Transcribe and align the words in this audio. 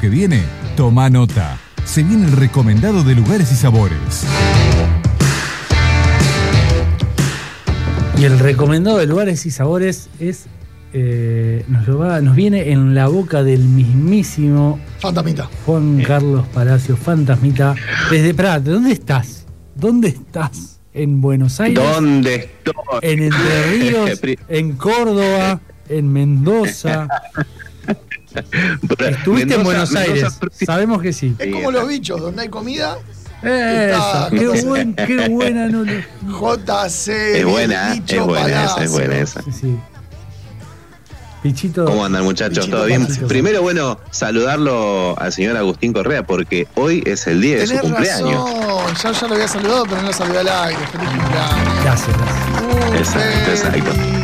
que 0.00 0.08
viene, 0.08 0.42
toma 0.76 1.10
nota. 1.10 1.58
Se 1.84 2.02
viene 2.02 2.26
el 2.26 2.32
recomendado 2.32 3.02
de 3.04 3.14
lugares 3.14 3.50
y 3.52 3.54
sabores. 3.56 4.24
Y 8.18 8.24
el 8.24 8.38
recomendado 8.38 8.98
de 8.98 9.06
lugares 9.06 9.46
y 9.46 9.50
sabores 9.50 10.08
es. 10.18 10.46
eh, 10.92 11.64
nos, 11.68 11.86
lo 11.86 11.98
va- 11.98 12.20
nos 12.20 12.34
viene 12.34 12.72
en 12.72 12.94
la 12.96 13.06
boca 13.06 13.42
del 13.44 13.60
mismísimo 13.60 14.80
Fantasmita. 14.98 15.48
Juan 15.64 16.02
Carlos 16.06 16.44
Palacio, 16.52 16.96
fantasmita. 16.96 17.74
Desde 18.10 18.34
Prat, 18.34 18.62
¿dónde 18.64 18.92
estás? 18.92 19.46
¿Dónde 19.76 20.08
estás? 20.08 20.80
¿En 20.92 21.20
Buenos 21.20 21.60
Aires? 21.60 21.82
¿Dónde 21.82 22.34
estoy? 22.34 22.74
¿En 23.02 23.22
Entre 23.22 23.62
Ríos? 23.70 24.18
Pri- 24.20 24.38
¿En 24.48 24.72
Córdoba? 24.72 25.60
¿En 25.88 26.12
Mendoza? 26.12 27.06
¿Estuviste 28.98 29.54
en 29.54 29.62
Buenos 29.64 29.90
Mendoza- 29.92 30.12
Aires? 30.12 30.38
Sabemos 30.64 31.02
que 31.02 31.12
sí. 31.12 31.34
Es 31.38 31.52
como 31.52 31.70
los 31.70 31.86
bichos, 31.88 32.20
donde 32.20 32.42
hay 32.42 32.48
comida. 32.48 32.96
Eso, 33.42 34.28
qué, 34.30 34.48
buen, 34.66 34.94
qué 34.94 35.28
buena 35.28 35.66
no 35.68 35.82
lo- 35.84 35.92
JC. 36.28 37.38
Es 37.38 37.44
buena, 37.46 37.94
es 37.94 38.20
buena 38.26 38.64
esa, 38.64 38.84
es 38.84 38.90
buena 38.92 39.18
esa. 39.18 39.42
Sí, 39.42 39.50
sí. 39.52 39.76
Pichito. 41.42 41.86
¿Cómo 41.86 42.04
andan 42.04 42.22
muchachos? 42.24 42.58
Pichito, 42.66 42.76
¿Todo 42.76 42.84
bien? 42.86 43.06
Pichito. 43.06 43.26
Primero, 43.28 43.62
bueno, 43.62 43.98
saludarlo 44.10 45.18
al 45.18 45.32
señor 45.32 45.56
Agustín 45.56 45.94
Correa 45.94 46.26
porque 46.26 46.68
hoy 46.74 47.02
es 47.06 47.26
el 47.28 47.40
día 47.40 47.56
de 47.60 47.66
su 47.66 47.78
cumpleaños. 47.78 48.44
razón. 48.44 48.94
Ya, 49.02 49.12
ya 49.12 49.26
lo 49.28 49.34
había 49.34 49.48
saludado, 49.48 49.84
pero 49.84 50.02
no 50.02 50.08
lo 50.08 50.12
saludé 50.12 50.38
al 50.40 50.48
aire. 50.48 50.78
Feliz 50.92 51.08
cumpleaños. 51.08 51.82
Gracias, 51.82 52.08
gracias. 52.18 52.94
Exacto, 53.00 53.50
exacto. 53.52 53.92
Feliz 53.92 54.19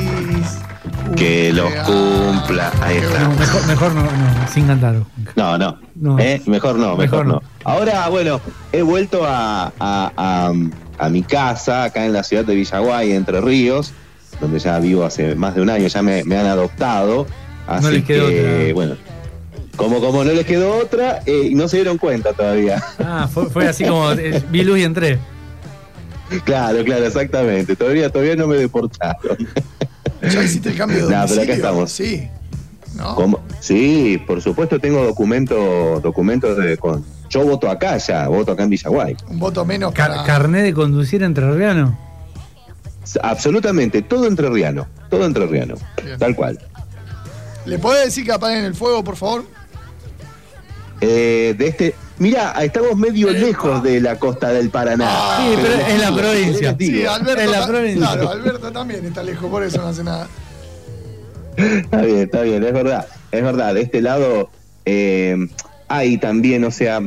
Que 1.15 1.53
los 1.53 1.73
cumpla. 1.85 2.73
Ahí 2.83 2.97
está. 2.99 3.21
No, 3.21 3.31
mejor, 3.37 3.67
mejor 3.67 3.95
no, 3.95 4.03
no, 4.03 4.49
sin 4.53 4.67
cantar. 4.67 4.97
No, 5.35 5.57
no. 5.59 5.79
No. 5.95 6.19
¿Eh? 6.19 6.43
Mejor 6.47 6.77
no, 6.77 6.97
mejor, 6.97 6.99
Mejor 6.99 7.27
no. 7.27 7.33
no. 7.35 7.43
Ahora, 7.65 8.09
bueno, 8.09 8.41
he 8.73 8.83
vuelto 8.83 9.25
a, 9.25 9.67
a- 9.79 10.13
a- 10.17 10.53
a 10.99 11.09
mi 11.11 11.23
casa, 11.23 11.85
acá 11.85 12.07
en 12.07 12.13
la 12.13 12.23
ciudad 12.23 12.45
de 12.45 12.55
Villaguay, 12.55 13.13
Entre 13.13 13.41
Ríos, 13.41 13.93
donde 14.41 14.59
ya 14.59 14.79
vivo 14.79 15.05
hace 15.05 15.35
más 15.35 15.55
de 15.55 15.61
un 15.63 15.71
año, 15.71 15.87
ya 15.87 16.03
me, 16.03 16.25
me 16.25 16.37
han 16.39 16.47
adoptado. 16.47 17.27
Así 17.67 17.91
les 17.93 18.05
quedó 18.05 18.29
que, 18.29 18.41
otra. 18.63 18.75
bueno, 18.75 18.97
como, 19.77 20.01
como 20.01 20.25
no 20.25 20.33
les 20.33 20.47
quedó 20.47 20.77
otra, 20.79 21.21
eh, 21.27 21.49
y 21.51 21.55
no 21.55 21.69
se 21.69 21.77
dieron 21.79 21.99
cuenta 21.99 22.33
todavía. 22.33 22.83
Ah, 22.99 23.29
fue, 23.33 23.47
fue 23.51 23.69
así 23.69 23.85
como 23.85 24.11
eh, 24.13 24.43
vi 24.51 24.65
luz 24.65 24.79
y 24.79 24.85
entré. 24.85 25.19
claro, 26.45 26.83
claro, 26.85 27.07
exactamente. 27.07 27.75
Todavía, 27.77 28.09
todavía 28.11 28.37
no 28.37 28.47
me 28.47 28.57
deportaron. 28.57 29.37
¿Ya 30.31 30.43
hiciste 30.43 30.71
el 30.71 30.77
cambio 30.77 31.07
de 31.07 31.13
Nah, 31.15 31.27
pero 31.27 31.43
acá 31.43 31.53
domicilio? 31.53 31.55
estamos. 31.55 31.93
Sí. 31.93 32.29
¿No? 32.95 33.15
¿Cómo? 33.15 33.41
Sí, 33.61 34.23
por 34.27 34.41
supuesto 34.41 34.79
tengo 34.81 35.05
documentos, 35.05 36.03
documentos 36.03 36.57
de 36.57 36.77
con. 36.79 37.05
Yo 37.29 37.45
voto 37.45 37.69
acá 37.69 37.99
ya, 37.99 38.29
voto 38.29 38.53
acá 38.53 38.63
en 38.63 38.71
Villaguay. 38.71 39.17
Un 39.29 39.39
voto 39.39 39.65
menos 39.65 39.93
Car- 39.93 40.11
para... 40.11 40.25
carné 40.25 40.63
de 40.63 40.73
conducir 40.73 41.23
entrerriano. 41.23 41.99
Absolutamente, 43.23 44.03
todo 44.03 44.27
entrerriano, 44.27 44.87
todo 45.11 45.27
entrerriano, 45.27 45.75
Bien. 46.05 46.19
tal 46.19 46.35
cual. 46.35 46.59
¿Le 47.65 47.79
podés 47.79 48.07
decir 48.07 48.25
que 48.25 48.33
apaguen 48.33 48.65
el 48.65 48.75
fuego, 48.75 49.03
por 49.05 49.17
favor? 49.17 49.45
Eh, 51.01 51.55
de 51.59 51.67
este, 51.69 51.95
mira, 52.19 52.53
estamos 52.63 52.97
medio 52.97 53.31
lejos 53.31 53.83
de 53.83 54.01
la 54.01 54.19
costa 54.19 54.51
del 54.51 54.71
Paraná. 54.71 55.07
Ah, 55.09 55.39
Sí, 55.41 55.59
pero 55.63 55.77
les 55.77 55.89
es 55.89 56.01
la 56.01 56.15
provincia. 56.17 56.77
Sí, 56.79 57.05
Alberto, 57.07 57.41
en 57.43 57.51
la 57.51 57.67
provincia. 57.67 58.07
claro, 58.13 58.31
Alberto 58.31 58.73
también 58.73 59.05
está 59.07 59.23
lejos, 59.23 59.51
por 59.51 59.63
eso 59.63 59.79
no 59.79 59.89
hace 59.89 60.03
nada. 60.05 60.29
Está 61.57 62.03
bien, 62.03 62.19
está 62.19 62.43
bien, 62.43 62.63
es 62.65 62.73
verdad, 62.73 63.07
es 63.33 63.43
verdad. 63.43 63.75
De 63.75 63.81
este 63.83 64.03
lado 64.03 64.51
eh, 64.85 65.37
hay 65.89 66.19
también, 66.19 66.65
o 66.65 66.71
sea, 66.71 67.01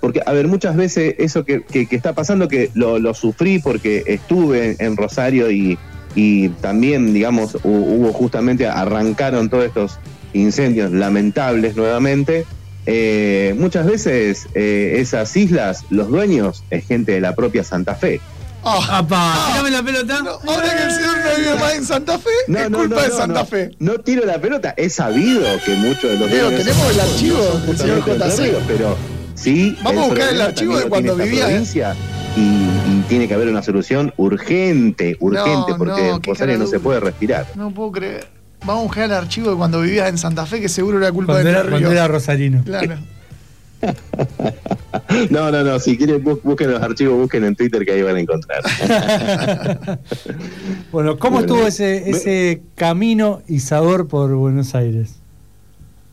porque, 0.00 0.20
a 0.24 0.32
ver, 0.32 0.48
muchas 0.48 0.74
veces 0.76 1.14
eso 1.18 1.44
que, 1.44 1.62
que- 1.62 1.86
que 1.86 1.96
está 1.96 2.12
pasando, 2.14 2.48
que 2.48 2.70
lo, 2.74 2.98
lo 2.98 3.14
sufrí 3.14 3.58
porque 3.58 4.02
estuve 4.06 4.76
en 4.78 4.96
Rosario 4.96 5.50
y, 5.50 5.78
y 6.14 6.48
también, 6.48 7.12
digamos, 7.12 7.54
hu- 7.56 7.60
hubo 7.64 8.12
justamente, 8.12 8.66
arrancaron 8.66 9.48
todos 9.50 9.64
estos 9.66 9.98
incendios 10.32 10.90
lamentables 10.90 11.76
nuevamente. 11.76 12.46
Eh, 12.86 13.54
muchas 13.58 13.86
veces 13.86 14.48
eh, 14.54 14.96
esas 14.98 15.34
islas, 15.36 15.84
los 15.90 16.08
dueños 16.08 16.64
es 16.70 16.86
gente 16.86 17.12
de 17.12 17.20
la 17.20 17.34
propia 17.34 17.64
Santa 17.64 17.94
Fe. 17.94 18.20
Ah, 18.66 18.98
¡Apa! 18.98 19.48
¡Tírame 19.50 19.70
la 19.70 19.82
pelota! 19.82 20.22
no, 20.22 20.30
ahora 20.50 20.74
que 20.74 20.82
el 20.84 20.90
señor 20.90 21.16
no 21.18 21.36
vive 21.36 21.54
más 21.56 21.74
en 21.74 21.84
Santa 21.84 22.18
Fe, 22.18 22.30
es 22.48 22.68
culpa 22.70 23.02
de 23.02 23.10
Santa 23.10 23.40
no. 23.40 23.46
Fe. 23.46 23.70
No 23.78 23.98
tiro 24.00 24.24
la 24.24 24.40
pelota. 24.40 24.74
Es 24.76 24.94
sabido 24.94 25.44
que 25.64 25.74
muchos 25.74 26.10
de 26.10 26.18
los 26.18 26.30
dueños 26.30 26.62
tenemos 26.62 26.90
el 26.90 27.00
archivo 27.00 27.38
no 27.38 27.66
del 27.66 27.76
señor 27.76 28.04
JC. 28.06 28.56
pero 28.66 28.96
sí. 29.34 29.76
Vamos 29.82 30.04
a 30.04 30.06
buscar 30.08 30.28
el 30.30 30.40
archivo 30.40 30.78
de 30.78 30.88
cuando 30.88 31.14
vivía, 31.14 31.42
¿eh? 31.42 31.50
provincia 31.50 31.94
Y, 32.36 32.40
y 32.40 33.04
tiene 33.06 33.28
que 33.28 33.34
haber 33.34 33.48
una 33.48 33.62
solución 33.62 34.14
urgente, 34.16 35.16
urgente, 35.20 35.72
No, 35.72 35.78
porque 35.78 36.02
no, 36.02 36.16
en 36.16 36.22
Rosario 36.22 36.56
no 36.58 36.66
se 36.66 36.80
puede 36.80 37.00
respirar. 37.00 37.46
No 37.56 37.70
puedo 37.70 37.92
creer. 37.92 38.43
Vamos 38.64 38.80
a 38.80 38.84
buscar 38.84 39.04
el 39.04 39.12
archivo 39.12 39.50
de 39.50 39.56
cuando 39.56 39.80
vivías 39.82 40.08
en 40.08 40.16
Santa 40.18 40.46
Fe, 40.46 40.60
que 40.60 40.68
seguro 40.68 40.98
era 40.98 41.12
culpa 41.12 41.34
Cuando 41.34 41.50
de 41.50 41.54
cuando 41.56 41.76
Ríos. 41.78 41.92
era 41.92 42.08
rosarino. 42.08 42.62
Claro. 42.64 42.96
No, 45.30 45.50
no, 45.50 45.62
no. 45.62 45.78
Si 45.78 45.96
quieren, 45.98 46.24
busquen 46.24 46.70
los 46.70 46.82
archivos, 46.82 47.18
busquen 47.18 47.44
en 47.44 47.54
Twitter 47.54 47.84
que 47.84 47.92
ahí 47.92 48.02
van 48.02 48.16
a 48.16 48.20
encontrar. 48.20 48.62
Bueno, 50.90 51.18
¿cómo 51.18 51.38
Bueno, 51.38 51.54
estuvo 51.54 51.66
ese, 51.66 52.08
ese 52.08 52.62
camino 52.76 53.42
y 53.48 53.58
sabor 53.60 54.06
por 54.08 54.32
Buenos 54.34 54.74
Aires? 54.74 55.16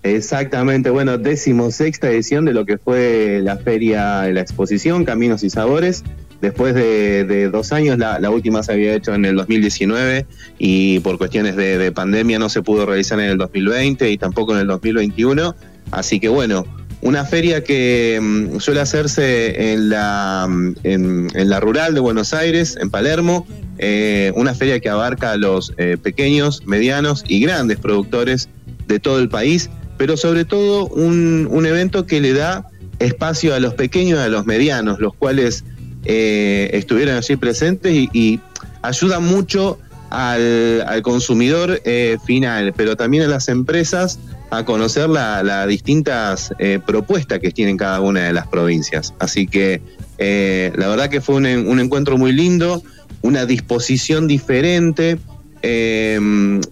Exactamente, 0.04 0.90
bueno, 0.90 1.18
decimosexta 1.20 2.10
edición 2.10 2.46
de 2.46 2.54
lo 2.54 2.66
que 2.66 2.78
fue 2.80 3.40
la 3.44 3.58
feria, 3.58 4.24
la 4.32 4.42
exposición 4.42 5.06
Caminos 5.06 5.44
y 5.44 5.50
Sabores. 5.52 6.04
Después 6.42 6.74
de, 6.74 7.50
dos 7.52 7.72
años, 7.72 7.98
la, 8.00 8.20
la 8.20 8.30
última 8.32 8.64
se 8.64 8.72
había 8.72 8.96
hecho 8.96 9.14
en 9.14 9.26
el 9.26 9.36
2019 9.36 10.26
y 10.58 11.00
por 11.02 11.18
cuestiones 11.18 11.56
de, 11.56 11.78
de 11.78 11.92
pandemia 11.92 12.40
no 12.40 12.50
se 12.50 12.64
pudo 12.64 12.86
realizar 12.86 13.20
en 13.20 13.30
el 13.30 13.38
2020 13.38 14.10
y 14.10 14.18
tampoco 14.18 14.54
en 14.54 14.62
el 14.62 14.68
2021. 14.68 15.56
Así 15.92 16.20
que 16.20 16.30
bueno, 16.30 16.66
una 17.02 17.26
feria 17.26 17.64
que 17.64 18.20
mm, 18.22 18.60
suele 18.60 18.80
hacerse 18.80 19.74
en 19.74 19.90
la, 19.90 20.48
mm, 20.50 20.76
en 20.84 21.50
la 21.50 21.60
rural 21.60 21.94
de 21.94 22.00
Buenos 22.00 22.34
Aires, 22.34 22.78
en 22.80 22.90
Palermo, 22.90 23.46
eh, 23.78 24.32
una 24.36 24.54
feria 24.54 24.80
que 24.80 24.90
abarca 24.90 25.32
a 25.32 25.38
los 25.38 25.74
eh, 25.78 25.98
pequeños, 26.02 26.64
medianos 26.66 27.24
y 27.28 27.42
grandes 27.42 27.80
productores 27.80 28.50
de 28.88 29.00
todo 29.00 29.20
el 29.20 29.30
país, 29.30 29.70
pero 29.98 30.18
sobre 30.18 30.46
todo 30.46 30.88
un, 30.88 31.48
un 31.50 31.66
evento 31.66 32.06
que 32.06 32.22
le 32.22 32.34
da 32.34 32.68
espacio 33.00 33.56
a 33.56 33.60
los 33.60 33.74
pequeños 33.74 34.20
y 34.20 34.22
a 34.22 34.28
los 34.28 34.46
medianos, 34.46 35.00
los 35.00 35.16
cuales 35.16 35.64
eh, 36.06 36.70
estuvieron 36.74 37.16
allí 37.16 37.36
presentes 37.36 37.94
y, 37.94 38.10
y 38.14 38.40
ayuda 38.82 39.20
mucho 39.20 39.78
al, 40.10 41.02
consumidor 41.04 41.82
eh, 41.86 42.18
final, 42.26 42.74
pero 42.76 42.96
también 42.96 43.24
a 43.24 43.28
las 43.28 43.48
empresas 43.48 44.20
a 44.50 44.66
conocer 44.66 45.10
las 45.10 45.44
la 45.46 45.66
distintas 45.66 46.54
eh, 46.60 46.80
propuestas 46.86 47.40
que 47.40 47.52
tienen 47.52 47.78
cada 47.78 48.02
una 48.02 48.24
de 48.24 48.34
las 48.34 48.48
provincias. 48.48 49.14
Así 49.20 49.48
que 49.48 49.82
la 50.20 50.88
verdad 50.88 51.10
que 51.10 51.22
fue 51.22 51.36
un, 51.36 51.80
encuentro 51.80 52.18
muy 52.18 52.34
lindo, 52.34 52.84
una 53.22 53.46
disposición 53.46 54.28
diferente. 54.28 55.18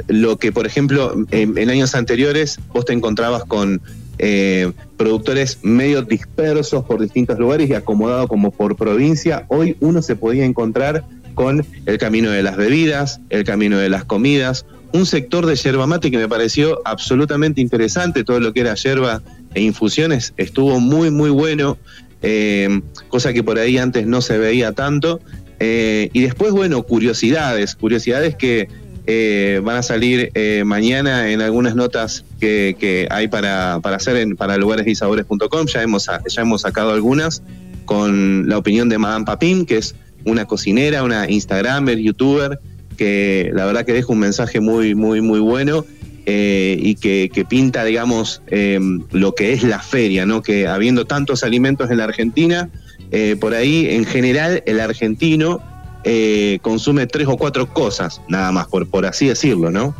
lo 0.07 0.37
que, 0.37 0.51
por 0.51 0.65
ejemplo, 0.67 1.15
en, 1.31 1.57
en 1.57 1.69
años 1.69 1.95
anteriores 1.95 2.59
vos 2.73 2.85
te 2.85 2.93
encontrabas 2.93 3.45
con 3.45 3.81
eh, 4.19 4.71
productores 4.97 5.59
medio 5.63 6.01
dispersos 6.01 6.83
por 6.83 7.01
distintos 7.01 7.39
lugares 7.39 7.69
y 7.69 7.73
acomodados 7.73 8.27
como 8.27 8.51
por 8.51 8.75
provincia. 8.75 9.45
Hoy 9.47 9.77
uno 9.79 10.01
se 10.01 10.15
podía 10.15 10.45
encontrar 10.45 11.05
con 11.35 11.65
el 11.85 11.97
camino 11.97 12.29
de 12.29 12.43
las 12.43 12.57
bebidas, 12.57 13.21
el 13.29 13.45
camino 13.45 13.77
de 13.77 13.87
las 13.87 14.03
comidas, 14.03 14.65
un 14.91 15.05
sector 15.05 15.45
de 15.45 15.55
yerba 15.55 15.87
mate 15.87 16.11
que 16.11 16.17
me 16.17 16.27
pareció 16.27 16.81
absolutamente 16.83 17.61
interesante, 17.61 18.23
todo 18.25 18.39
lo 18.41 18.51
que 18.51 18.61
era 18.61 18.73
yerba 18.75 19.21
e 19.53 19.61
infusiones 19.61 20.33
estuvo 20.35 20.79
muy, 20.79 21.11
muy 21.11 21.29
bueno, 21.29 21.77
eh, 22.21 22.81
cosa 23.07 23.31
que 23.31 23.41
por 23.41 23.57
ahí 23.57 23.77
antes 23.77 24.05
no 24.05 24.21
se 24.21 24.37
veía 24.37 24.73
tanto. 24.73 25.21
Eh, 25.59 26.09
y 26.13 26.21
después, 26.21 26.51
bueno, 26.51 26.83
curiosidades, 26.83 27.75
curiosidades 27.75 28.35
que 28.35 28.67
eh, 29.07 29.61
van 29.63 29.77
a 29.77 29.83
salir 29.83 30.31
eh, 30.33 30.63
mañana 30.65 31.31
en 31.31 31.41
algunas 31.41 31.75
notas 31.75 32.25
que, 32.39 33.07
hay 33.09 33.27
para, 33.27 33.75
hacer 33.75 34.17
en, 34.17 34.35
para 34.35 34.57
lugaresysabores.com. 34.57 35.65
Ya 35.67 35.81
hemos, 35.81 36.05
ya 36.05 36.41
hemos 36.41 36.61
sacado 36.61 36.91
algunas 36.91 37.41
con 37.85 38.47
la 38.47 38.57
opinión 38.57 38.89
de 38.89 38.97
Madame 38.97 39.25
Papín, 39.25 39.65
que 39.65 39.77
es 39.77 39.95
una 40.25 40.45
cocinera, 40.45 41.03
una 41.03 41.29
Instagramer, 41.29 41.97
youtuber, 41.97 42.59
que 42.97 43.51
la 43.53 43.65
verdad 43.65 43.85
que 43.85 43.93
deja 43.93 44.11
un 44.11 44.19
mensaje 44.19 44.59
muy, 44.59 44.93
muy, 44.93 45.21
muy 45.21 45.39
bueno 45.39 45.85
eh, 46.25 46.77
y 46.79 46.95
que, 46.95 47.31
que, 47.33 47.45
pinta, 47.45 47.83
digamos, 47.83 48.43
eh, 48.47 48.79
lo 49.11 49.33
que 49.33 49.53
es 49.53 49.63
la 49.63 49.79
feria, 49.79 50.25
¿no? 50.25 50.43
Que 50.43 50.67
habiendo 50.67 51.05
tantos 51.05 51.43
alimentos 51.43 51.89
en 51.89 51.97
la 51.97 52.03
Argentina, 52.03 52.69
eh, 53.11 53.35
por 53.39 53.55
ahí, 53.55 53.87
en 53.89 54.05
general, 54.05 54.61
el 54.67 54.79
argentino 54.79 55.59
eh, 56.03 56.59
consume 56.61 57.07
tres 57.07 57.27
o 57.27 57.37
cuatro 57.37 57.71
cosas, 57.71 58.21
nada 58.27 58.51
más, 58.51 58.67
por, 58.67 58.87
por 58.87 59.05
así 59.05 59.27
decirlo, 59.27 59.69
¿no? 59.71 59.95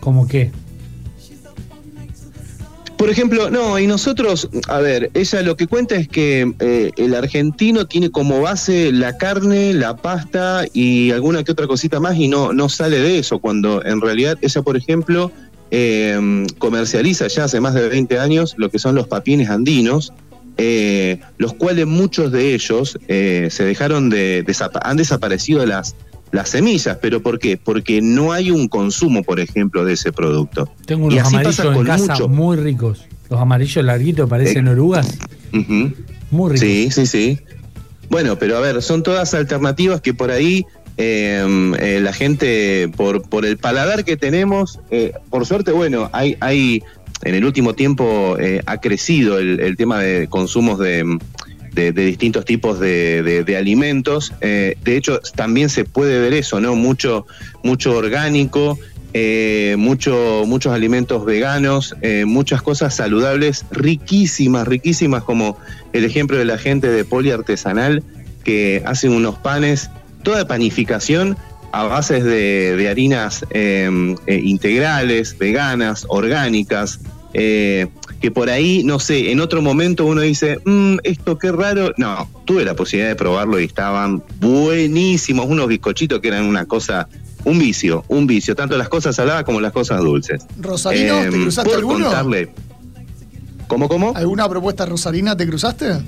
¿Cómo 0.00 0.26
qué? 0.26 0.50
Por 3.00 3.08
ejemplo, 3.08 3.48
no, 3.48 3.78
y 3.78 3.86
nosotros, 3.86 4.50
a 4.68 4.78
ver, 4.80 5.10
ella 5.14 5.40
lo 5.40 5.56
que 5.56 5.66
cuenta 5.66 5.94
es 5.94 6.06
que 6.06 6.52
eh, 6.60 6.90
el 6.98 7.14
argentino 7.14 7.86
tiene 7.86 8.10
como 8.10 8.42
base 8.42 8.92
la 8.92 9.16
carne, 9.16 9.72
la 9.72 9.96
pasta 9.96 10.66
y 10.74 11.10
alguna 11.10 11.42
que 11.42 11.52
otra 11.52 11.66
cosita 11.66 11.98
más 11.98 12.18
y 12.18 12.28
no, 12.28 12.52
no 12.52 12.68
sale 12.68 12.98
de 13.00 13.18
eso, 13.18 13.38
cuando 13.38 13.82
en 13.86 14.02
realidad 14.02 14.36
ella, 14.42 14.60
por 14.60 14.76
ejemplo, 14.76 15.32
eh, 15.70 16.44
comercializa 16.58 17.26
ya 17.28 17.44
hace 17.44 17.58
más 17.58 17.72
de 17.72 17.88
20 17.88 18.18
años 18.18 18.54
lo 18.58 18.68
que 18.70 18.78
son 18.78 18.94
los 18.96 19.08
papines 19.08 19.48
andinos, 19.48 20.12
eh, 20.62 21.20
los 21.38 21.54
cuales 21.54 21.86
muchos 21.86 22.30
de 22.32 22.54
ellos 22.54 22.98
se 23.08 23.64
dejaron 23.64 24.10
de, 24.10 24.44
han 24.82 24.96
desaparecido 24.96 25.64
las 25.64 25.94
las 26.32 26.50
semillas, 26.50 26.98
pero 27.00 27.22
¿por 27.22 27.38
qué? 27.38 27.56
Porque 27.56 28.00
no 28.00 28.32
hay 28.32 28.50
un 28.50 28.68
consumo, 28.68 29.22
por 29.22 29.40
ejemplo, 29.40 29.84
de 29.84 29.94
ese 29.94 30.12
producto. 30.12 30.70
Tengo 30.86 31.06
unos 31.06 31.26
amarillos 31.26 31.58
en 31.58 31.84
casa 31.84 32.26
muy 32.26 32.56
ricos. 32.56 33.06
Los 33.28 33.40
amarillos 33.40 33.84
larguitos 33.84 34.28
parecen 34.28 34.66
eh, 34.68 34.70
orugas. 34.70 35.18
Muy 35.52 36.50
ricos. 36.50 36.60
Sí, 36.60 36.90
sí, 36.90 37.06
sí. 37.06 37.38
Bueno, 38.08 38.38
pero 38.38 38.56
a 38.56 38.60
ver, 38.60 38.82
son 38.82 39.02
todas 39.02 39.34
alternativas 39.34 40.00
que 40.00 40.14
por 40.14 40.30
ahí 40.30 40.66
eh, 40.96 42.00
la 42.02 42.12
gente, 42.12 42.90
por, 42.96 43.22
por 43.22 43.46
el 43.46 43.56
paladar 43.56 44.04
que 44.04 44.16
tenemos, 44.16 44.80
eh, 44.90 45.12
por 45.30 45.46
suerte, 45.46 45.72
bueno, 45.72 46.10
hay, 46.12 46.36
hay 46.40 46.82
en 47.24 47.34
el 47.34 47.44
último 47.44 47.74
tiempo 47.74 48.36
ha 48.66 48.76
crecido 48.78 49.38
el 49.38 49.76
tema 49.76 50.00
de 50.00 50.28
consumos 50.28 50.78
de 50.78 51.04
de, 51.72 51.92
distintos 51.92 52.44
tipos 52.44 52.80
de, 52.80 53.56
alimentos. 53.58 54.32
Eh, 54.40 54.76
de 54.82 54.96
hecho, 54.96 55.20
también 55.34 55.68
se 55.68 55.84
puede 55.84 56.20
ver 56.20 56.32
eso, 56.34 56.60
¿no? 56.60 56.74
Mucho, 56.74 57.26
mucho 57.62 57.96
orgánico, 57.96 58.78
eh, 59.12 59.74
mucho, 59.78 60.44
muchos 60.46 60.72
alimentos 60.72 61.24
veganos, 61.24 61.96
eh, 62.02 62.24
muchas 62.26 62.62
cosas 62.62 62.94
saludables, 62.94 63.64
riquísimas, 63.70 64.66
riquísimas, 64.66 65.22
como 65.24 65.58
el 65.92 66.04
ejemplo 66.04 66.36
de 66.36 66.44
la 66.44 66.58
gente 66.58 66.88
de 66.88 67.04
Poli 67.04 67.30
Artesanal, 67.30 68.02
que 68.44 68.82
hacen 68.86 69.12
unos 69.12 69.36
panes, 69.38 69.90
toda 70.22 70.46
panificación 70.46 71.36
a 71.72 71.84
bases 71.84 72.24
de, 72.24 72.76
de 72.76 72.88
harinas 72.88 73.44
integrales, 74.26 75.36
veganas, 75.38 76.06
orgánicas, 76.08 77.00
eh, 77.32 77.88
que 78.20 78.30
por 78.30 78.50
ahí, 78.50 78.82
no 78.84 78.98
sé, 78.98 79.30
en 79.30 79.40
otro 79.40 79.62
momento 79.62 80.04
uno 80.04 80.20
dice, 80.20 80.58
mmm, 80.64 80.96
esto 81.04 81.38
qué 81.38 81.52
raro. 81.52 81.92
No, 81.96 82.28
tuve 82.44 82.64
la 82.64 82.74
posibilidad 82.74 83.08
de 83.08 83.16
probarlo 83.16 83.58
y 83.60 83.64
estaban 83.64 84.22
buenísimos, 84.40 85.46
unos 85.46 85.68
bizcochitos 85.68 86.20
que 86.20 86.28
eran 86.28 86.44
una 86.44 86.66
cosa, 86.66 87.08
un 87.44 87.58
vicio, 87.58 88.04
un 88.08 88.26
vicio, 88.26 88.54
tanto 88.54 88.76
las 88.76 88.88
cosas 88.88 89.16
saladas 89.16 89.44
como 89.44 89.60
las 89.60 89.72
cosas 89.72 90.00
dulces. 90.00 90.44
¿Rosarino? 90.58 91.20
¿Te 91.20 91.26
em, 91.26 91.42
cruzaste 91.42 91.74
alguno? 91.74 92.06
Contarle. 92.06 92.52
¿Cómo, 93.68 93.88
cómo? 93.88 94.12
¿Alguna 94.16 94.48
propuesta 94.48 94.84
rosarina 94.84 95.36
te 95.36 95.46
cruzaste? 95.46 96.00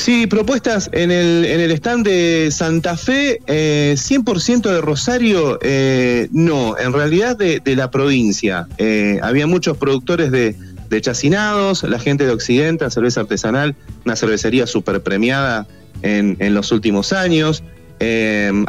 Sí, 0.00 0.26
propuestas 0.26 0.88
en 0.94 1.10
el, 1.10 1.44
en 1.44 1.60
el 1.60 1.70
stand 1.72 2.06
de 2.06 2.48
Santa 2.50 2.96
Fe, 2.96 3.38
100% 3.46 4.66
eh, 4.66 4.72
de 4.72 4.80
Rosario, 4.80 5.58
eh, 5.60 6.26
no, 6.32 6.78
en 6.78 6.94
realidad 6.94 7.36
de, 7.36 7.60
la 7.76 7.90
provincia. 7.90 8.66
Eh, 8.78 9.20
había 9.22 9.46
muchos 9.46 9.76
productores 9.76 10.30
de, 10.30 10.56
chacinados, 11.02 11.82
la 11.82 11.98
gente 11.98 12.24
de 12.24 12.32
Occidente, 12.32 12.90
cerveza 12.90 13.20
artesanal, 13.20 13.76
una 14.06 14.16
cervecería 14.16 14.66
súper 14.66 15.02
premiada 15.02 15.66
en, 16.00 16.54
los 16.54 16.72
últimos 16.72 17.12
años. 17.12 17.62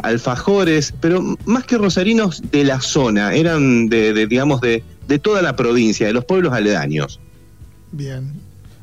alfajores, 0.02 0.92
pero 1.00 1.38
más 1.46 1.64
que 1.64 1.78
rosarinos 1.78 2.42
de 2.52 2.64
la 2.64 2.82
zona, 2.82 3.32
eran 3.32 3.88
de, 3.88 4.26
digamos, 4.26 4.60
de, 4.60 4.84
de 5.08 5.18
toda 5.18 5.40
la 5.40 5.56
provincia, 5.56 6.06
de 6.06 6.12
los 6.12 6.26
pueblos 6.26 6.52
aledaños. 6.52 7.20
Bien, 7.90 8.34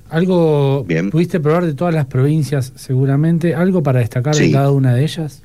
¿Algo 0.09 0.85
pudiste 1.11 1.39
probar 1.39 1.65
de 1.65 1.73
todas 1.73 1.94
las 1.94 2.06
provincias 2.06 2.73
seguramente? 2.75 3.56
¿Algo 3.56 3.83
para 3.83 4.00
destacar 4.00 4.35
de 4.35 4.51
cada 4.51 4.71
una 4.71 4.94
de 4.95 5.03
ellas? 5.03 5.44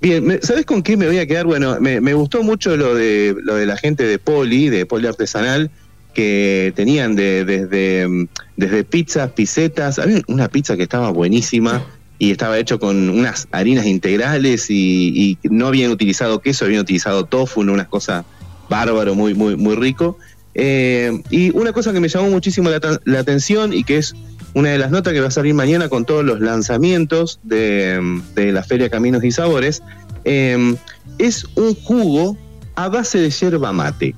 Bien, 0.00 0.38
¿sabes 0.42 0.64
con 0.64 0.82
qué 0.82 0.96
me 0.96 1.06
voy 1.06 1.18
a 1.18 1.26
quedar? 1.26 1.44
Bueno, 1.44 1.78
me, 1.78 2.14
gustó 2.14 2.42
mucho 2.42 2.76
lo 2.76 2.94
de, 2.94 3.36
lo 3.42 3.56
de 3.56 3.66
la 3.66 3.76
gente 3.76 4.04
de 4.04 4.18
Poli, 4.18 4.70
de 4.70 4.86
Poli 4.86 5.06
Artesanal, 5.06 5.70
que 6.14 6.72
tenían 6.74 7.16
de, 7.16 7.44
desde, 7.44 8.28
desde 8.56 8.84
pizzas, 8.84 9.30
pisetas. 9.32 9.98
Había 9.98 10.22
una 10.26 10.48
pizza 10.48 10.76
que 10.76 10.84
estaba 10.84 11.10
buenísima 11.10 11.84
y 12.18 12.30
estaba 12.30 12.58
hecho 12.58 12.80
con 12.80 13.10
unas 13.10 13.46
harinas 13.52 13.84
integrales 13.84 14.70
y, 14.70 15.36
y 15.42 15.48
no 15.50 15.66
habían 15.66 15.90
utilizado 15.90 16.40
queso, 16.40 16.64
habían 16.64 16.80
utilizado 16.80 17.26
tofu, 17.26 17.60
unas 17.60 17.88
cosas 17.88 18.24
bárbaro, 18.70 19.14
muy, 19.14 19.34
muy, 19.34 19.56
muy 19.56 19.74
rico. 19.74 20.16
Eh, 20.54 21.22
y 21.30 21.56
una 21.56 21.72
cosa 21.72 21.92
que 21.92 22.00
me 22.00 22.08
llamó 22.08 22.28
muchísimo 22.30 22.70
la, 22.70 23.18
atención 23.18 23.72
y 23.72 23.84
que 23.84 23.98
es 23.98 24.14
una 24.54 24.70
de 24.70 24.78
las 24.78 24.90
notas 24.90 25.12
que 25.12 25.20
va 25.20 25.28
a 25.28 25.30
salir 25.30 25.54
mañana 25.54 25.88
con 25.88 26.04
todos 26.04 26.24
los 26.24 26.40
lanzamientos 26.40 27.38
de, 27.44 28.00
la 28.36 28.62
Feria 28.64 28.90
Caminos 28.90 29.22
y 29.22 29.30
Sabores, 29.30 29.82
eh, 30.24 30.76
es 31.18 31.44
un 31.54 31.74
jugo 31.74 32.36
a 32.74 32.88
base 32.88 33.18
de 33.18 33.30
yerba 33.30 33.72
mate. 33.72 34.14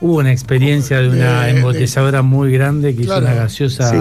Hubo 0.00 0.18
una 0.18 0.32
experiencia 0.32 0.98
de 0.98 1.08
una 1.08 1.48
embotelladora 1.48 2.22
muy 2.22 2.52
grande 2.52 2.94
que 2.94 3.02
hizo 3.02 3.18
una 3.18 3.34
gaseosa. 3.34 3.92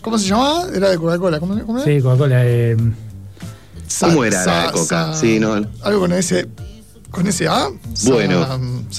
¿Cómo 0.00 0.18
se 0.18 0.28
llamaba? 0.28 0.66
Era 0.74 0.90
de 0.90 0.98
Coca-Cola. 0.98 1.40
¿Cómo, 1.40 1.54
era? 1.54 1.84
Sí, 1.84 2.00
Coca-Cola. 2.00 2.46
Eh... 2.46 2.76
¿Cómo 4.00 4.24
era 4.24 4.44
la 4.46 4.66
de 4.66 4.72
Coca? 4.72 5.14
Sí, 5.14 5.40
no. 5.40 5.54
Algo 5.82 6.00
con 6.00 6.12
ese 6.12 6.46
¿Con 7.10 7.26
ese 7.26 7.48
A? 7.48 7.68
Bueno. 8.06 8.46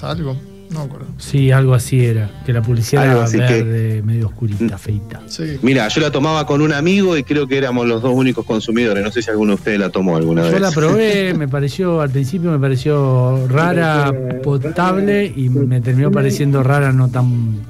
algo. 0.03 0.37
No 0.69 0.81
acuerdo. 0.83 1.07
Sí, 1.17 1.51
algo 1.51 1.73
así 1.73 2.05
era. 2.05 2.29
Que 2.45 2.53
la 2.53 2.61
publicidad 2.61 3.05
era 3.05 3.27
verde, 3.27 4.01
medio 4.03 4.27
oscurita, 4.27 4.77
feita. 4.77 5.21
Mira, 5.61 5.87
yo 5.89 5.99
la 5.99 6.11
tomaba 6.11 6.45
con 6.45 6.61
un 6.61 6.71
amigo 6.71 7.17
y 7.17 7.23
creo 7.23 7.45
que 7.45 7.57
éramos 7.57 7.85
los 7.87 8.01
dos 8.01 8.13
únicos 8.13 8.45
consumidores. 8.45 9.03
No 9.03 9.11
sé 9.11 9.21
si 9.21 9.29
alguno 9.29 9.51
de 9.51 9.55
ustedes 9.55 9.79
la 9.79 9.89
tomó 9.89 10.15
alguna 10.15 10.43
vez. 10.43 10.53
Yo 10.53 10.59
la 10.59 10.71
probé, 10.71 11.33
me 11.37 11.49
pareció, 11.49 11.99
al 11.99 12.09
principio 12.09 12.51
me 12.51 12.59
pareció 12.59 13.47
rara, 13.49 14.13
potable 14.41 15.25
y 15.35 15.49
me 15.49 15.81
terminó 15.81 16.09
pareciendo 16.09 16.63
rara, 16.63 16.93
no 16.93 17.09
tan 17.09 17.65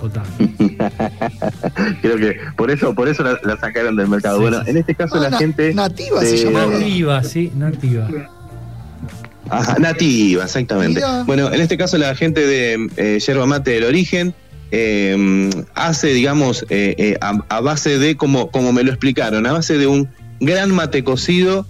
potable. 0.00 0.28
creo 2.00 2.16
que 2.16 2.38
por 2.56 2.70
eso, 2.70 2.94
por 2.94 3.08
eso 3.08 3.22
la, 3.22 3.56
sacaron 3.58 3.96
del 3.96 4.08
mercado. 4.08 4.40
bueno, 4.40 4.62
en 4.64 4.78
este 4.78 4.94
caso 4.94 5.20
la 5.20 5.36
gente. 5.36 5.74
Nativa 5.74 6.22
se 6.22 6.38
llamaba. 6.38 6.72
Nativa, 6.72 7.22
sí, 7.22 7.52
nativa 7.54 8.08
nativa, 9.78 10.44
exactamente. 10.44 11.00
Bueno, 11.26 11.52
en 11.52 11.60
este 11.60 11.76
caso 11.76 11.98
la 11.98 12.14
gente 12.14 12.46
de 12.46 12.88
eh, 12.96 13.18
Yerba 13.24 13.46
Mate 13.46 13.72
del 13.72 13.84
Origen 13.84 14.34
eh, 14.70 15.50
hace, 15.74 16.08
digamos, 16.08 16.66
eh, 16.70 17.16
a, 17.20 17.60
base 17.60 17.98
de, 17.98 18.16
como, 18.16 18.50
como 18.50 18.72
me 18.72 18.82
lo 18.82 18.90
explicaron, 18.90 19.46
a 19.46 19.52
base 19.52 19.78
de 19.78 19.86
un 19.86 20.08
gran 20.40 20.70
mate 20.74 21.04
cocido, 21.04 21.66